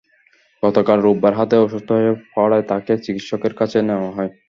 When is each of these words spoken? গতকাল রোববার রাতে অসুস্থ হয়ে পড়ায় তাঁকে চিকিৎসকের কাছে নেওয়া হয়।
গতকাল 0.63 0.97
রোববার 1.01 1.33
রাতে 1.37 1.55
অসুস্থ 1.57 1.89
হয়ে 1.97 2.11
পড়ায় 2.33 2.65
তাঁকে 2.69 2.93
চিকিৎসকের 3.05 3.53
কাছে 3.59 3.77
নেওয়া 3.89 4.09
হয়। 4.17 4.31